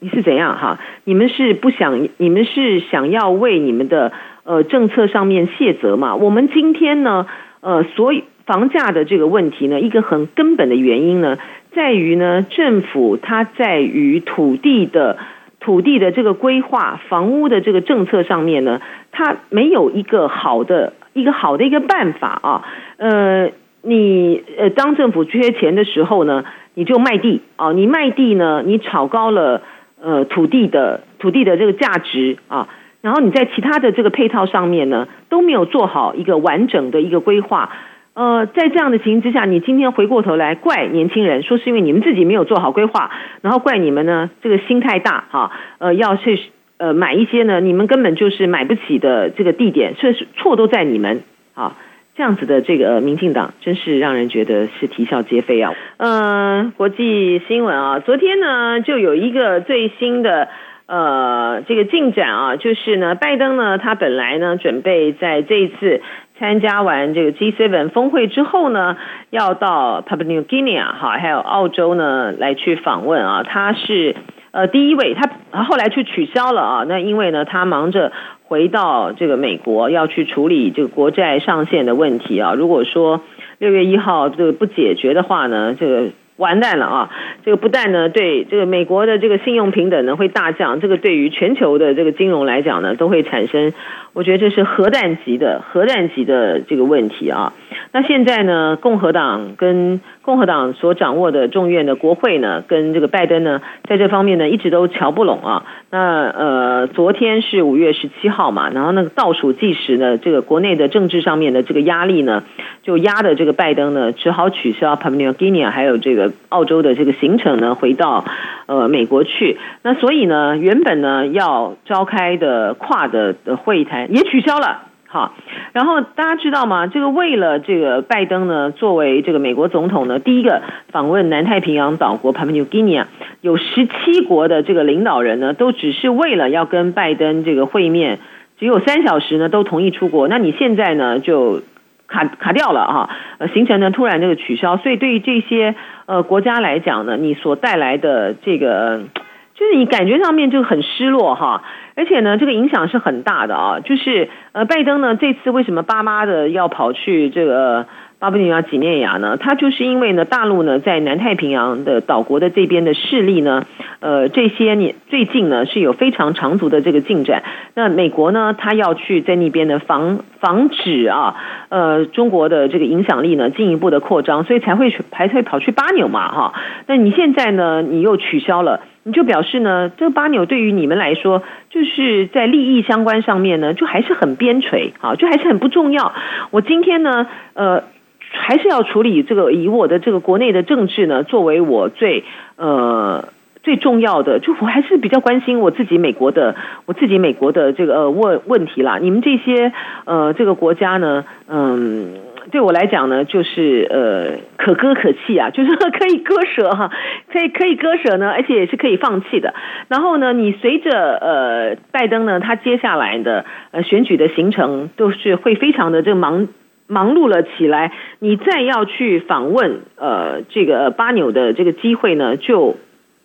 [0.00, 0.80] 你是怎样哈？
[1.04, 4.12] 你们是不想，你们是想要为你们的。
[4.50, 7.28] 呃，政策上面卸责嘛，我们今天呢，
[7.60, 11.38] 呃，所以房价的这个问题呢，一个很根本的原因呢，
[11.72, 15.18] 在于呢，政府它在于土地的
[15.60, 18.80] 土地的这个规划、房屋的这个政策上面呢，
[19.12, 22.64] 它没有一个好的一个好的一个办法啊。
[22.96, 29.62] 呃，你呃，当政府缺钱的时候呢，你就卖地啊，你卖地呢，你炒高了
[30.02, 32.66] 呃土地的土地的这个价值啊。
[33.02, 37.70] 然后你在其他的这个配套上面呢，都没有做好一个完整的一个规划。
[38.12, 43.10] 呃，在这样的情形之下，你今天回过头来怪年轻人，说是因为你们自己没有做好规划，
[43.40, 46.38] 然后怪你们呢这个心太大哈，呃，要去
[46.76, 51.22] 呃买一些呢你们根本就是买不起的这个地点，这是错都在你们
[51.54, 51.76] 啊。
[52.16, 55.72] 这样子的这个民进党真是让人觉得是啼笑皆非啊。
[55.96, 60.48] 嗯、呃，国际新闻啊，昨天呢就有一个最新的。
[60.90, 66.02] 呃，这个进展啊，就是呢，拜登呢，他本来呢，准备在这一次
[66.36, 68.96] 参加完这个 G7 峰会之后呢，
[69.30, 73.44] 要到 Papua New Guinea 哈，还有澳洲呢，来去访问啊。
[73.44, 74.16] 他是
[74.50, 76.84] 呃第一位，他后来去取消了啊。
[76.88, 78.10] 那因为呢，他忙着
[78.42, 82.54] 回到这个美国，要去处理这个国债上限的问题啊。
[82.54, 83.20] 如果说
[83.58, 86.08] 六月一号这个不解决的话呢，这个。
[86.40, 87.10] 完蛋了啊！
[87.44, 93.72] 这个不但呢，对这个美国的这个信用平等呢会大降，这个对于全球的这个金融来讲呢，都会产生，
[94.14, 97.52] 我觉得这是核弹级的核弹级的这个问题啊。
[97.92, 105.64] 那现在呢，共和党跟共和党所掌握的众院的国会呢，跟这个拜登呢，在这方面呢，一直都瞧不拢啊。
[105.90, 112.44] 那呃，昨天是五月十七号嘛，然后那个倒数计时呢，这个国内的政治上面的这个压力呢，
[112.82, 118.24] 就压的这个拜登呢，只好取消 Papua New Guinea 还有这个澳洲的这个行程呢，回到
[118.66, 119.58] 呃美国去。
[119.82, 124.82] 那所以呢，原本呢要召开的跨的的会谈也取消了。
[125.12, 125.34] 好，
[125.72, 126.86] 然后大家知道吗？
[126.86, 130.62] 这个为了这个拜登呢，作为这个美国总统呢，第一个
[130.92, 133.06] 访问南太平洋岛国 Papua New Guinea，
[133.40, 138.20] 有十七国的这个领导人呢，都只是为了要跟拜登这个会面，
[138.60, 141.62] 只有三小时呢都同意出国，那你现在呢就
[142.10, 145.74] 卡卡掉了哈，呃，行程呢突然这个取消，所以对于这些
[146.06, 149.04] 呃国家来讲呢，你所带来的这个。
[149.52, 151.62] 就是你感觉上面就很失落哈，
[151.94, 153.80] 而且呢，这个影响是很大的啊。
[153.80, 157.84] 就是呃，拜登呢这次为什么巴妈的要跑去这个
[158.18, 159.36] 巴布尼亚几内亚呢？
[159.36, 163.66] 他就是因为呢，大陆呢在南太平洋的岛国的这边的势力呢，
[164.00, 167.42] 呃，这些你最近呢是有非常长足的这个进展。
[167.74, 171.36] 那美国呢，他要去在那边呢防防止啊，
[171.68, 176.54] 呃，中国的这个影响力呢进一步的扩张，所以才会排队跑去巴纽嘛哈。
[176.86, 178.80] 那你现在呢，你又取消了。
[179.02, 186.12] 你就表示呢，这个巴纽对于你们来说，就是在利益相关上面呢，就还是很边陲啊，就还是很不重要。
[186.50, 187.84] 我今天呢，呃，
[188.30, 192.24] 还是要处理这个，以我的这个国内的政治呢，作为我最
[192.56, 193.28] 呃
[193.62, 196.54] 最重要的，就我还是比较关心我自己美国的，
[196.86, 198.98] 我自己美国的这个呃问问题啦。
[198.98, 199.72] 你们这些
[200.04, 202.14] 呃这个国家呢，嗯。
[202.50, 206.90] 对我来讲呢，就是呃可歌可泣啊， 就是可以割舍哈，
[207.30, 209.54] 可以可以割舍呢，而且也是可以放弃的。
[209.88, 216.48] 然后呢，你随着呃拜登呢，他接下来的呃选举的行程都是会非常的这个忙
[216.88, 222.78] 忙碌了起来，你再要去访问呃这个巴纽的这个机会呢，就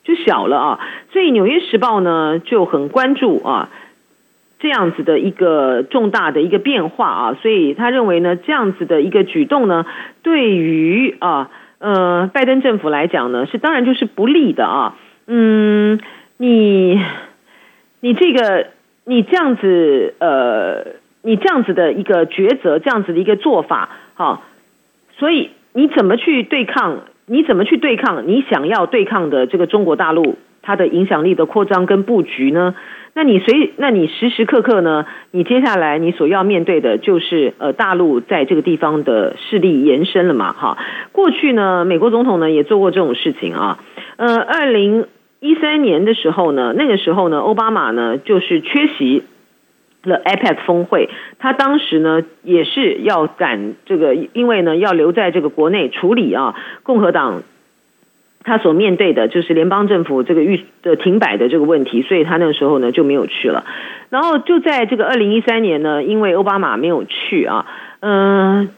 [0.06, 0.80] 就小了啊。
[1.12, 3.70] 所以《纽约时报》呢就很关注啊。
[4.58, 9.86] 这样子的一个重大的一个变化啊，所以他认为呢，这样子的一个举动呢，
[10.24, 14.96] 对于啊呃拜登政府来讲呢，是当然就是不利的啊。
[15.28, 16.00] 嗯，
[16.38, 17.00] 你
[18.00, 18.68] 你这个
[19.04, 24.42] 你这样子呃，你这样子的一个抉择，这样子的一个做法，啊，
[25.18, 27.02] 所以你怎么去对抗？
[27.28, 32.76] 你怎么去对抗你想要对抗的这个中国大陆它的影响力的扩张跟布局呢？
[33.14, 35.06] 那你随，那你时时刻刻呢？
[35.32, 40.52] 你接下来你所要面对的就是呃大陆在这个地方的势力延伸了嘛？
[40.54, 40.78] 哈，
[41.12, 43.80] 过去呢，美国总统呢也做过这种事情啊。
[44.18, 45.06] 呃，二零
[45.40, 49.24] 一三年的时候呢，那个时候呢，奥巴马呢就是缺席
[50.06, 57.44] 了 APEC 峰会，他当时呢也是要赶这个，因为呢要留在这个国内处理啊共和党。
[58.48, 63.66] 他所面对的就是联邦政府这个预的停摆的这个问题，所以他那个时候呢就没有去了。
[64.12, 67.66] 然后就在这个二零一三年呢，因为奥巴马没有去啊，
[68.02, 68.70] 嗯，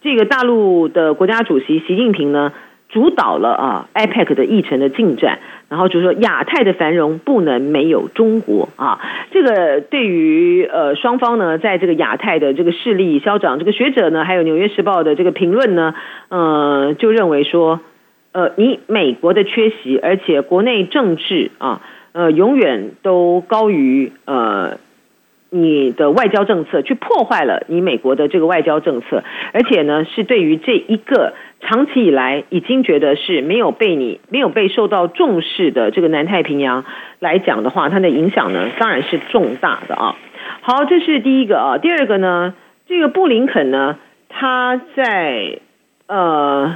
[0.00, 2.54] 这个大陆的国家主席习近平呢
[2.88, 5.38] 主导了啊 APEC 的议程的进展，
[5.74, 9.00] 然后就说亚太的繁荣不能没有中国啊。
[9.32, 15.94] 这个对于呃双方呢，在这个亚太的这个势力消长，这个学者呢，还有《纽约时报》的这个评论呢，
[16.28, 17.80] 呃，就认为说。
[18.36, 24.78] 呃，你美国的缺席，而且国内政治啊，呃，永远都高于呃
[25.56, 36.84] 你的外交政策，去破坏了你美国的这个外交政策，而且呢，是对于这一个长期以来已经觉得是没有被你没有被受到重视的这个南太平洋
[37.20, 40.16] 来讲的话，它的影响呢，当然是重大的啊。
[40.60, 42.54] 好，这是第一个啊，第二个呢，
[42.88, 43.96] 这个布林肯呢，
[44.28, 45.60] 他在
[46.08, 46.74] 呃。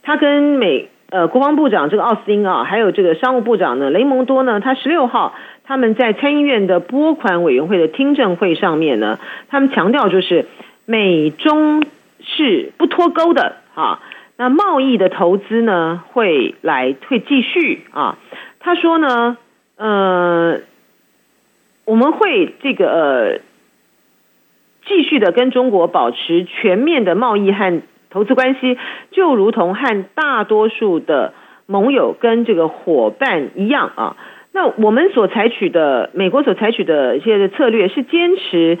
[0.00, 5.34] 他跟美呃国防部长这个奥斯汀啊，还有这个商务部长呢雷蒙多呢，他十六号
[5.68, 10.46] 他们在参议院的拨款委员会的听证会上面呢，他们强调就是
[10.86, 11.84] 美中
[12.20, 14.00] 是不脱钩的啊，
[14.36, 18.18] 那贸易的投资呢会来会继续啊，
[18.58, 19.36] 他说呢
[19.76, 20.60] 呃
[21.84, 23.40] 我们会这个呃
[24.86, 27.82] 继续的跟中国保持全面的贸易和。
[28.10, 28.78] 投资关系
[29.10, 31.34] 就如同和大多数的
[31.66, 34.16] 盟友跟这个伙伴一样啊，
[34.52, 38.78] 那我们所采取的美国所采取的一些的策略是坚持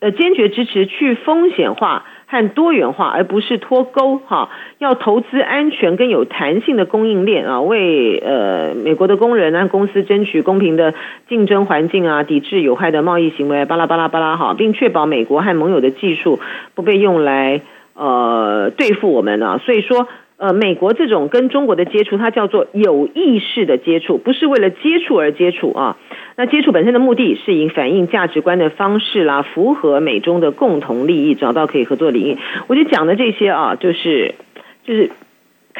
[0.00, 4.50] 呃坚决支持去风险化和多元化，而不是脱钩哈。
[4.78, 10.94] 要投资安全跟有弹性的供应链啊，为呃美国的工人啊公司争取公平的
[11.28, 16.40] 竞争环境啊，抵制有害的贸易行为，巴拉巴拉巴拉哈，并确保美国和盟友的技术
[16.74, 17.60] 不被用来。
[17.92, 20.08] 呃，对付我们呢，所以说，
[20.40, 25.98] 呃，美国这种跟中国的接触，它叫做有意识的接触，不是为了接触而接触啊。
[26.36, 32.38] 那接触本身的目的是以反映价值观的方式啦，符合美中的共同利益，找到可以合作领域。
[32.68, 34.34] 我就讲的这些啊，就是
[34.82, 35.10] 就是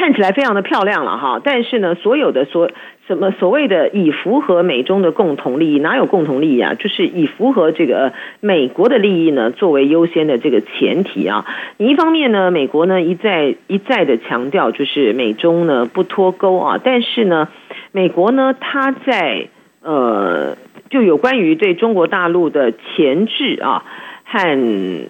[0.01, 2.71] 看起来非常的漂亮了哈，但是呢，所有的所。
[3.07, 5.81] 什么所谓的以符合美中的共同利益？
[5.81, 6.75] 哪有共同利益啊？
[6.75, 11.45] 就是以符合这个美国的利益呢作为优先的这个前提啊。
[11.77, 16.79] 一方面呢，美国呢一再一再的强调，就是美中呢不脱钩啊。
[16.83, 17.49] 但是呢，
[17.91, 19.49] 美国呢它在
[19.83, 20.57] 呃
[20.89, 23.83] 就有关于对中国大陆的钳制啊
[24.25, 25.09] 和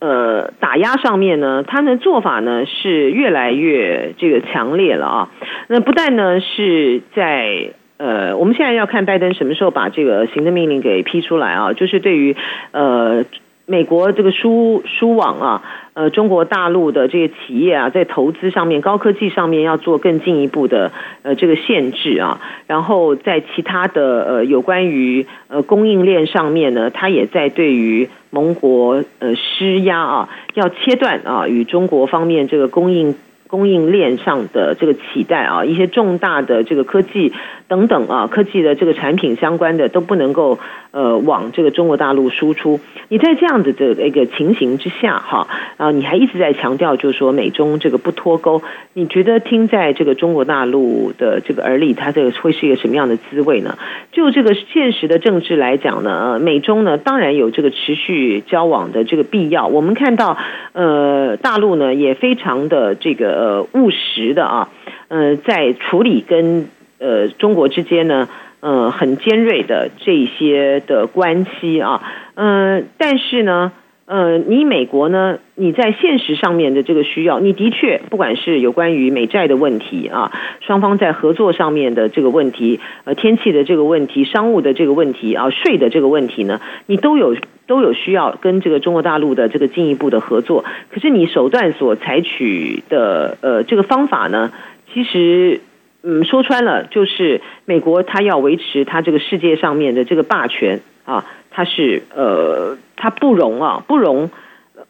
[0.00, 5.30] 呃打压上面呢，他的做法呢是越来越这个强烈了啊。
[5.68, 12.34] 那不但呢是在呃，我们现在要看拜登什么时候把这个行政命令给批出来啊，就是对于
[12.72, 13.24] 呃。
[13.70, 15.62] 美国这个输输网啊，
[15.94, 20.90] 呃，中国大陆的这些企业啊，在投资上面、高科技上面要做更进一步的
[21.22, 33.14] 呃这个限制啊，然后在其他的呃有关于呃供应链上面呢，它也在对于盟国呃施压啊，要切断啊与中国方面这个供应。
[33.50, 37.32] 供应链上的这个期待啊，一些重大的这个科技
[37.66, 40.60] 等等啊，科技的这个产品相关的都不能够
[40.92, 42.78] 呃往这个中国大陆输出。
[43.08, 45.48] 你在这样子的一个情形之下哈，
[45.78, 53.76] 啊，你还一直在强调就是说美中这个不脱钩，你觉得听在这个中国大陆的这个耳里，它这个会是一个什么样的滋味呢？
[54.12, 59.66] 就这个现实的政治来讲呢，美中呢当然有这个持续交往的这个必要。
[59.66, 60.38] 我们看到
[60.72, 63.39] 呃大陆呢也非常的这个。
[63.40, 64.68] 呃，务实的啊，
[65.08, 66.68] 呃，在处理跟
[66.98, 68.28] 呃中国之间呢，
[68.60, 72.02] 呃，很尖锐的这些的关系啊，
[72.34, 73.72] 呃，但是呢，
[74.10, 80.32] 呃，你美国呢，你在现实上面的这个需要，你的确不管是有关于美债的问题啊，
[80.66, 87.36] 双方在合作上面的这个问题，呃，天气的这个问题，商务的这个问题啊，税的这个问题呢，你都有。
[87.70, 94.50] 都有需要跟这个中国大陆的这个进一步的合作，可是你手段所采取的呃这个方法呢，
[94.92, 95.60] 其实
[96.02, 104.30] 嗯说穿了就是美国它要维持它这个世界上面的这个霸权啊，他是呃他不容啊不容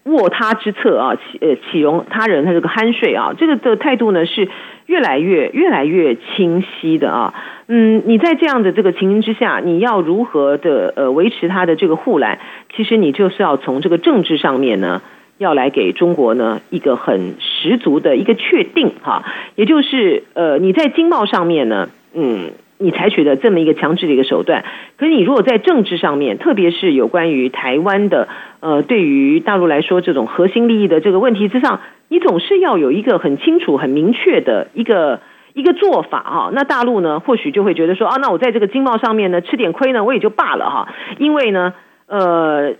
[0.04, 4.48] 卧他之侧啊，岂呃岂容他人他这个酣睡啊，这个的态度呢是
[4.86, 7.34] 越来越越来越清晰的啊。
[7.66, 12.38] 嗯，你在这样的这个情形之下，你要如何的呃维持它的这个护栏？
[12.74, 15.02] 其实你就是要从这个政治上面呢，
[15.38, 22.50] 要来给中国呢一个很十足的一个确定哈，也就是呃你在经贸上面呢，嗯，
[22.80, 24.64] 你采取的这么一个强制的一个手段，
[24.96, 28.26] 可是你如果在政治上面，特别是有关于台湾的
[28.60, 35.20] 呃对于大陆来说这种核心利益的这个问题之上，你总是要有一个很清楚、很明确的一个。
[35.52, 41.74] 一个做法哈，那大陆呢，或许就会觉得说啊，那我在这个经贸上面呢吃点亏呢，我也就罢了哈，因为呢，
[42.06, 42.74] 呃，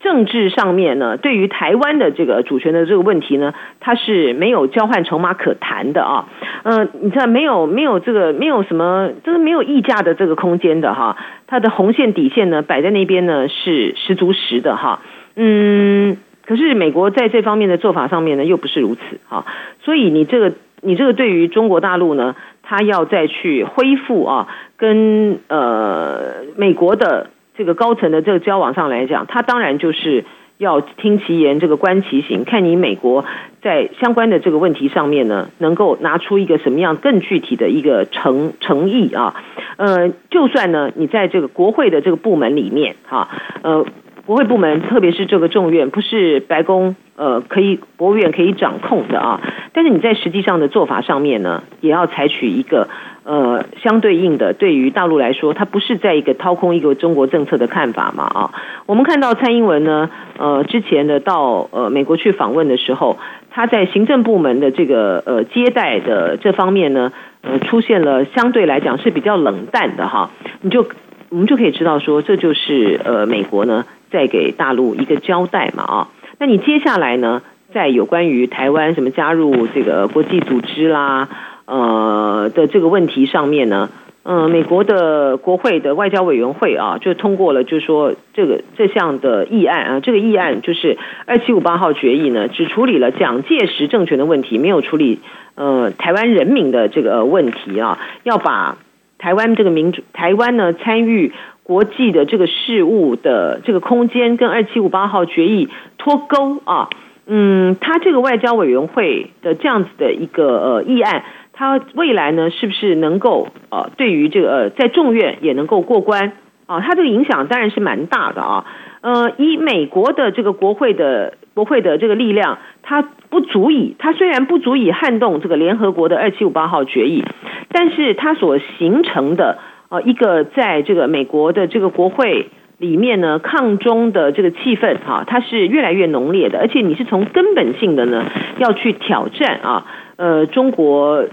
[0.00, 6.28] 政治上面呢，对于台湾的这个主权的这个问题呢，它是没有交换筹码可谈的啊，
[6.64, 11.16] 嗯、你知道没有没有这个没有什么，就是没有议价的这个空间的哈，
[11.46, 15.00] 它的红线底线呢摆在那边呢是十足十的哈，
[15.34, 19.46] 嗯，可是美国在这方面的做法上面呢又不是如此哈，
[19.82, 20.52] 所以你这个。
[20.82, 30.24] 你这个对于中国大陆呢，他要再去恢复啊，跟呃美国的这个高层的这个交往上来讲，他当然就是
[30.58, 33.24] 要听其言，这个观其行，看你美国
[33.62, 39.34] 在相关的这个问题上面呢，能够拿出一个什么样更具体的一个诚诚意啊，
[39.76, 43.28] 呃，就算呢你在这个国会的这个部门里面哈，
[43.62, 43.86] 呃。
[44.26, 49.40] 国会部门，特别是这个众院，不是白宫呃可以国务院可以掌控的啊。
[49.72, 52.88] 但是你在实际上的做法上面呢，也要采取一个
[53.26, 58.50] 呃相对应的，对于大陆来说，它不是在一个掏空一个中国政策的看法嘛啊。
[58.86, 60.08] 我们看到蔡英文呢，
[60.38, 63.18] 呃之前的到呃美国去访问的时候，
[63.50, 67.12] 他在行政部门的这个呃接待的这方面呢，
[67.42, 70.30] 呃出现了相对来讲是比较冷淡的哈。
[70.62, 70.86] 你就
[71.28, 73.84] 我们就可以知道说，这就是呃美国呢。
[74.08, 76.08] 在给大陆一个交代嘛啊，
[76.38, 77.42] 那你接下来呢，
[77.74, 81.28] 在有关于台湾什么加入这个国际组织啦，
[81.66, 83.90] 呃的这个问题上面呢，
[84.22, 90.96] 嗯、美国的国会的外交委员会啊，就通过了，就是说这个这项的议案啊，这个议案就是
[91.26, 95.20] 二七五八号决议呢，只处理了蒋介石政权的问题，没有处理
[95.54, 98.78] 呃台湾人民的这个问题啊，要把
[99.18, 101.32] 台湾这个民主台湾呢参与。
[101.66, 106.88] 国际的这个事务的这个空间跟二七五八号决议脱钩啊，
[107.26, 111.24] 嗯，他这个外交委员会的这样子的一个呃议案，
[111.56, 116.32] 他未来呢是不是能够呃对于这个呃在众院也能够过关
[116.66, 116.80] 啊？
[116.80, 118.64] 它这个影响当然是蛮大的啊。
[119.00, 127.24] 呃，以美国的这个国会的国会的这个力量，它不足以，它虽然不足以撼动这个联合国的二七五八号决议，
[127.70, 129.58] 但是它所形成的。
[129.88, 132.48] 呃，一个在这个美国的这个国会
[132.78, 138.24] 里面呢，抗中的这个气氛哈，它是越来越浓烈的，而且你是从根本性的呢
[138.58, 139.86] 要去挑战啊，
[140.16, 141.24] 呃，中国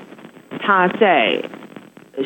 [0.60, 1.42] 它在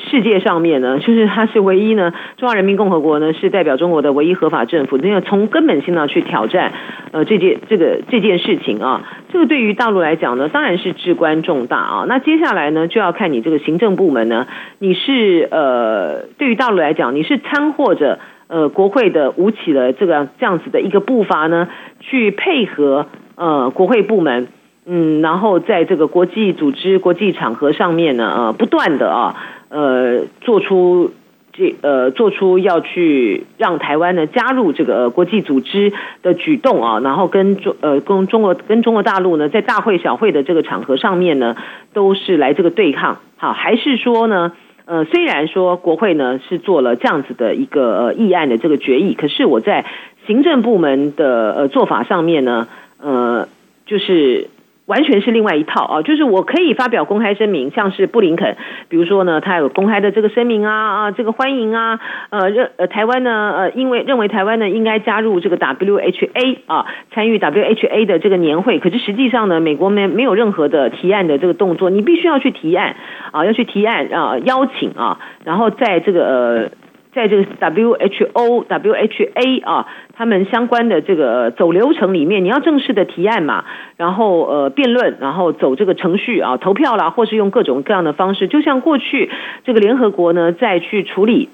[0.10, 6.74] 世界上面呢，就是它是唯一呢，中华人民共和国呢是代表中国的唯一合法政府，那要从根本性上去挑战
[7.14, 12.06] 呃这件这个这件事情啊，这个对于大陆来讲呢，当然是至关重大啊。
[12.06, 14.46] 那接下来呢，就要看你这个行政部门呢，
[14.80, 18.20] 你是呃对于大陆来讲，你是参或者
[18.50, 21.70] 呃国会的吴起了这个这样子的一个步伐呢，
[22.02, 24.50] 去配合呃国会部门。
[24.90, 29.36] 嗯，然后在这个国际组织、国际场合上面呢，呃，不断的啊，
[29.68, 31.12] 呃，做出
[31.52, 35.92] 这呃，做出要去让台湾呢加入这个国际组织
[36.24, 41.58] 的举动啊，然后跟中呃跟中国跟中国大陆呢，在大会小会的这个场合上面呢，
[41.92, 44.54] 都是来这个对抗，好，还是说呢，
[44.86, 49.84] 呃，虽然说国会呢是做了这样子的一个议案的这个决议，可是我在
[50.28, 52.70] 行政部门的呃做法上面呢，
[53.02, 53.50] 呃，
[53.86, 54.48] 就是。
[54.88, 58.56] 完全是另外一套啊，就是我可以发表公开声明，像是布林肯，
[58.90, 72.96] 比如说呢，他有公开的这个声明啊啊，这个欢迎啊，呃，认呃台湾呢呃，因为认为台湾呢应该加入这个 WHA 啊，参与 WHA 的这个年会，可是实际上呢，美国没没有任何的提案的这个动作，你必须要去提案
[73.32, 76.70] 啊，要去提案啊，邀请啊，然后在这个呃。
[77.18, 83.66] 在这个 WHO、WHA 啊，他们相关的这个走流程里面，你要正式的提案嘛，
[83.98, 89.32] 然后呃辩论，然后走这个程序啊，投票啦，或是用各种各样的方式，就像过去
[89.66, 91.50] 这个联合国呢，再去处理。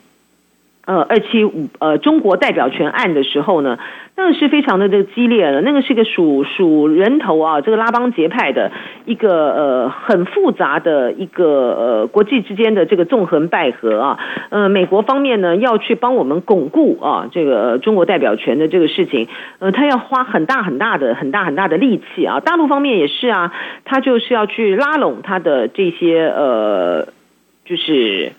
[0.85, 3.79] 呃，二七五呃，中国代表权案的时候呢，
[4.17, 8.69] 那个是非常的这个激烈的，那个是个数数人头啊，这个拉帮结派的
[9.05, 14.19] 一个呃很复杂的一个呃国际之间的这个纵横捭阖啊，
[14.49, 19.29] 呃，美国方面呢要去帮我们巩固啊这个中国代表权的这个事情，
[19.59, 23.53] 呃，他要花很大很大的很大很大的力气啊，大陆方面也是啊，
[23.85, 27.07] 他就是要去拉拢他的这些呃，
[27.63, 28.33] 就是。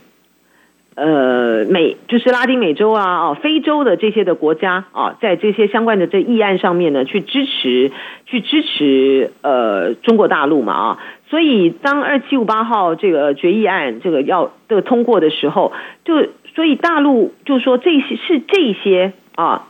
[0.96, 7.90] 呃，美就是拉丁美洲啊，哦，非洲的这些的国家啊，在这些相关的这议案上面呢，去支持，
[8.26, 15.72] 去支持呃中国大陆嘛啊，所以当二七五八号这个决议案这个要这个通过的时候，
[16.04, 19.66] 就所以大陆就说这些是这些啊，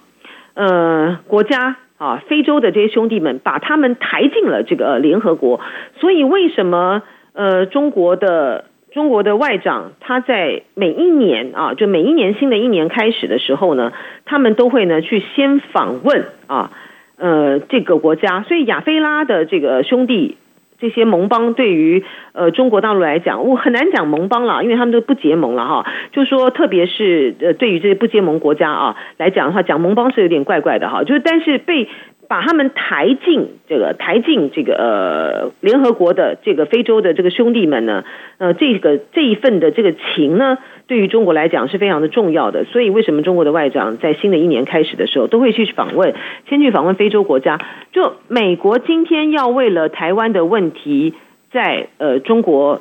[0.53, 5.61] 呃国家啊，非洲的这些兄弟们把他们抬进了这个联合国，
[6.01, 7.03] 所以为什么
[7.33, 8.67] 呃中国的？
[8.95, 13.93] 中国的外长，他在每一年啊，就每一年新的一年开始的时候呢，
[14.25, 16.71] 他们都会呢去先访问啊，
[17.17, 18.45] 呃，这个国家。
[18.45, 20.37] 所以亚非拉的这个兄弟
[20.79, 25.85] 这些盟邦，对于呃中国大陆来讲，我很难讲盟邦了，因为他们都不结盟了哈。
[26.13, 31.03] 就说特别是呃，对于这些不结盟国家啊来讲的话，讲盟邦是有点怪怪的哈。
[31.03, 31.89] 就是但是被。
[32.29, 38.05] 把他们抬进这个抬进这个呃联合国的这个非洲的这个兄弟们呢，
[38.39, 42.65] 呃，这个这一份的这个情呢，对于中国来讲是非常的重要的。
[42.65, 46.15] 所以为什么中国的外长在新的一年开始的时候都会去访问，
[46.49, 47.61] 先去访问非洲国家？
[47.93, 51.15] 就美国今天要为了台湾的问题，
[51.53, 52.81] 在呃中国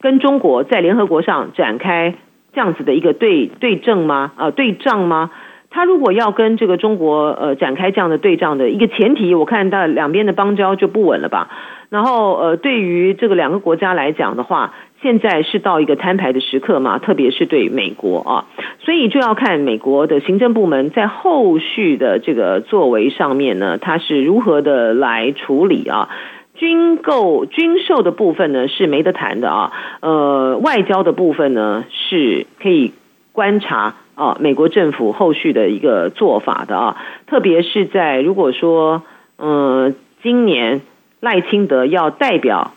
[0.00, 2.14] 跟中国在联合国上展开
[2.52, 4.32] 这样子的一个对对证吗？
[4.36, 5.30] 啊，对仗吗？
[5.70, 11.48] 他如果要跟这个中国呃展开这样的对仗的一个前提，我看到两边的邦交就不稳了吧。
[11.90, 18.44] 然后呃，对于这个两个国家来讲的话，现在是到一个摊牌的时刻嘛，特别是对美国啊，
[18.80, 26.08] 所以就要看美国的行政部门在后续的这个作为上面呢，它是如何的来处理啊。
[26.54, 32.92] 军购军售的部分呢是没得谈的啊，呃，外交的部分呢是可以
[33.32, 33.94] 观察。
[34.20, 36.96] 啊，美国政府后续的一个做法的啊，
[37.26, 39.02] 特别是在如果说，
[39.38, 40.82] 嗯，今年
[41.20, 42.74] 赖清德要代表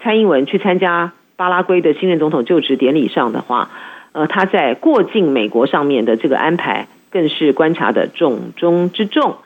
[0.00, 3.70] 蔡英文去参加巴拉圭的新任总统就职典礼上的话，
[4.10, 9.36] 呃，他在过境美国上面的这个安排，更是观察的重中之重。